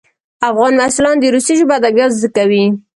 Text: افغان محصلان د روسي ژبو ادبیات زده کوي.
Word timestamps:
افغان 0.49 0.73
محصلان 0.79 1.15
د 1.19 1.23
روسي 1.35 1.53
ژبو 1.59 1.73
ادبیات 1.79 2.11
زده 2.17 2.29
کوي. 2.37 2.65